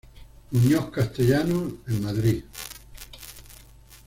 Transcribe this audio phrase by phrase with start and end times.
[0.49, 2.43] Muñoz Castellanos en Madrid.